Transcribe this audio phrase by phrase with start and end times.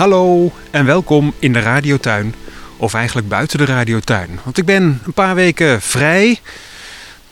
[0.00, 2.34] Hallo en welkom in de radiotuin.
[2.76, 4.40] Of eigenlijk buiten de radiotuin.
[4.44, 6.40] Want ik ben een paar weken vrij.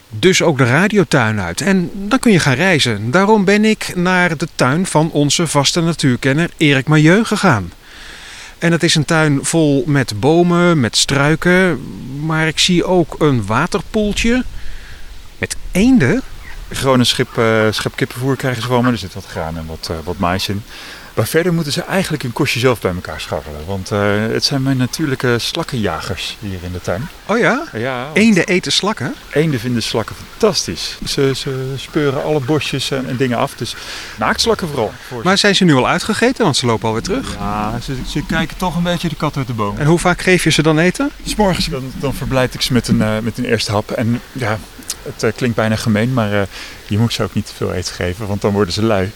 [0.08, 1.60] Dus ook de radiotuin uit.
[1.60, 3.10] En dan kun je gaan reizen.
[3.10, 7.72] Daarom ben ik naar de tuin van onze vaste natuurkenner Erik Majeu gegaan.
[8.58, 11.80] En het is een tuin vol met bomen, met struiken.
[12.26, 14.44] Maar ik zie ook een waterpoeltje.
[15.38, 16.22] Met eenden.
[16.70, 18.90] Gewoon een schip, uh, schep kippenvoer krijgen ze van me.
[18.90, 20.62] Er zit wat graan en wat, uh, wat mais in.
[21.18, 23.66] Maar verder moeten ze eigenlijk een kostje zelf bij elkaar scharrelen.
[23.66, 27.08] Want uh, het zijn mijn natuurlijke slakkenjagers hier in de tuin.
[27.26, 27.64] Oh ja?
[27.72, 29.14] ja Eenden eten slakken?
[29.30, 30.98] Eenden vinden slakken fantastisch.
[31.06, 33.54] Ze, ze speuren alle bosjes en, en dingen af.
[33.54, 33.76] Dus
[34.18, 34.92] naaktslakken vooral.
[35.22, 36.44] Maar zijn ze nu al uitgegeten?
[36.44, 37.34] Want ze lopen alweer terug.
[37.38, 39.78] Ja, ze, ze kijken toch een beetje de kat uit de boom.
[39.78, 41.10] En hoe vaak geef je ze dan eten?
[41.24, 43.90] S'morgens dan, dan verblijd ik ze met een, uh, met een eerste hap.
[43.90, 44.58] En ja,
[45.02, 46.48] het uh, klinkt bijna gemeen, maar
[46.86, 48.26] je moet ze ook niet te veel eten geven.
[48.26, 49.10] Want dan worden ze lui.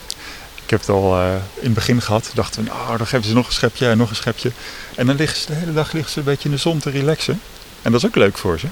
[0.73, 2.31] Ik heb het al uh, in het begin gehad.
[2.35, 4.53] Dachten we, oh, dan geven ze nog een schepje en nog een schepje.
[4.95, 6.91] En dan liggen ze de hele dag liggen ze een beetje in de zon te
[6.91, 7.41] relaxen.
[7.83, 8.67] En dat is ook leuk voor ze.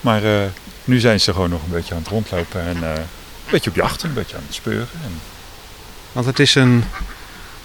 [0.00, 0.40] Maar uh,
[0.84, 3.76] nu zijn ze gewoon nog een beetje aan het rondlopen en uh, een beetje op
[3.76, 4.88] jacht, een beetje aan het speuren.
[5.04, 5.20] En...
[6.12, 6.84] Want het is een,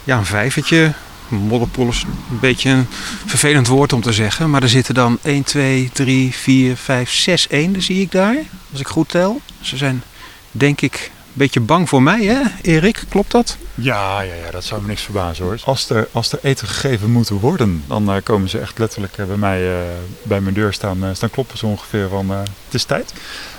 [0.04, 0.94] ja, een vijvertje.
[1.28, 2.88] Modderpoel is een beetje een
[3.26, 4.50] vervelend woord om te zeggen.
[4.50, 8.36] Maar er zitten dan 1, 2, 3, 4, 5, 6 eenden zie ik daar.
[8.72, 9.42] Als ik goed tel.
[9.62, 10.04] Ze zijn
[10.52, 13.04] denk ik beetje bang voor mij, hè, Erik?
[13.10, 13.58] Klopt dat?
[13.76, 15.60] Ja, ja, ja dat zou me niks verbazen hoor.
[15.66, 19.26] Als er, als er eten gegeven moet worden, dan uh, komen ze echt letterlijk uh,
[19.26, 19.78] bij mij uh,
[20.24, 23.14] bij mijn deur staan, staan kloppen ze ongeveer van het is tijd.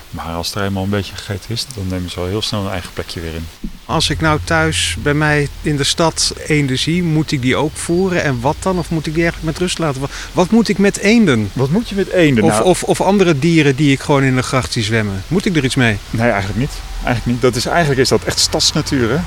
[0.09, 2.71] Maar als er eenmaal een beetje gegeten is, dan nemen ze al heel snel een
[2.71, 3.47] eigen plekje weer in.
[3.85, 7.75] Als ik nou thuis bij mij in de stad eenden zie, moet ik die ook
[7.75, 8.23] voeren?
[8.23, 8.77] En wat dan?
[8.77, 10.01] Of moet ik die eigenlijk met rust laten?
[10.01, 11.49] Wat, wat moet ik met eenden?
[11.53, 12.43] Wat moet je met eenden?
[12.43, 15.23] Of, nou, of, of andere dieren die ik gewoon in de gracht zie zwemmen?
[15.27, 15.97] Moet ik er iets mee?
[16.09, 16.71] Nee, eigenlijk niet.
[17.03, 17.41] Eigenlijk niet.
[17.41, 19.09] Dat is, eigenlijk is dat echt stadsnatuur.
[19.09, 19.17] Hè?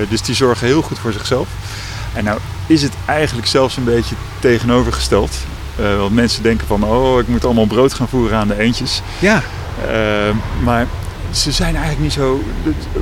[0.00, 1.48] Uh, dus die zorgen heel goed voor zichzelf.
[2.14, 5.36] En nou is het eigenlijk zelfs een beetje tegenovergesteld.
[5.80, 9.02] Uh, want mensen denken van, oh, ik moet allemaal brood gaan voeren aan de eendjes.
[9.18, 9.42] Ja.
[9.90, 10.86] Uh, maar
[11.36, 12.42] ze zijn eigenlijk niet zo.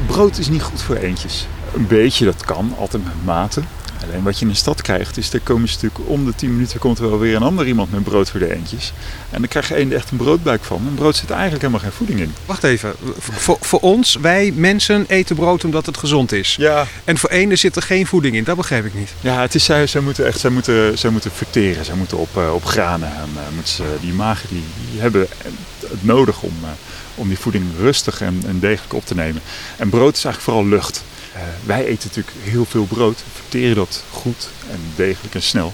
[0.07, 1.47] Brood is niet goed voor eendjes.
[1.75, 3.63] Een beetje, dat kan, altijd met mate.
[4.03, 6.53] Alleen wat je in de stad krijgt, is er komen ze natuurlijk om de 10
[6.53, 8.93] minuten komt er wel weer een ander iemand met brood voor de eendjes.
[9.31, 10.83] En dan krijg je eenden echt een broodbuik van.
[10.89, 12.35] En brood zit eigenlijk helemaal geen voeding in.
[12.47, 12.95] Wacht even.
[13.19, 16.57] Voor, voor ons, wij mensen eten brood omdat het gezond is.
[16.59, 16.87] Ja.
[17.05, 18.45] En voor eenden zit er geen voeding in.
[18.45, 19.11] Dat begrijp ik niet.
[19.21, 21.85] Ja, het is, zij, zij moeten echt zij moeten, zij moeten verteren.
[21.85, 23.09] Zij moeten op, uh, op granen.
[23.09, 25.27] En, uh, moeten ze, die magen die, die hebben
[25.91, 26.69] het nodig om, uh,
[27.15, 29.43] om die voeding rustig en, en degelijk op te nemen.
[29.77, 31.03] En brood is eigenlijk vooral lucht.
[31.35, 35.73] Uh, wij eten natuurlijk heel veel brood, verteren dat goed en degelijk en snel.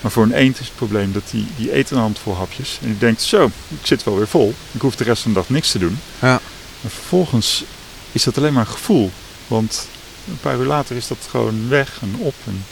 [0.00, 2.78] Maar voor een eend is het probleem dat die, die eet een handvol hapjes.
[2.80, 4.54] En die denkt, zo, ik zit wel weer vol.
[4.72, 5.98] Ik hoef de rest van de dag niks te doen.
[6.18, 6.40] Ja.
[6.80, 7.64] Maar vervolgens
[8.12, 9.10] is dat alleen maar een gevoel.
[9.46, 9.86] Want
[10.28, 12.34] een paar uur later is dat gewoon weg en op.
[12.46, 12.64] En,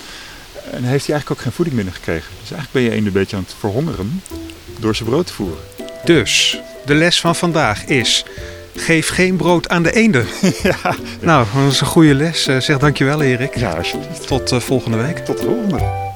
[0.70, 2.30] en heeft hij eigenlijk ook geen voeding binnengekregen.
[2.40, 4.22] Dus eigenlijk ben je eend een beetje aan het verhongeren
[4.78, 5.64] door zijn brood te voeren.
[6.04, 6.58] Dus,
[6.90, 8.24] de les van vandaag is...
[8.76, 10.26] Geef geen brood aan de eenden.
[10.62, 10.94] ja.
[11.20, 12.42] Nou, dat is een goede les.
[12.42, 13.56] Zeg dankjewel Erik.
[13.56, 14.26] Ja, alsjeblieft.
[14.26, 15.18] Tot uh, volgende week.
[15.18, 16.09] Tot de volgende.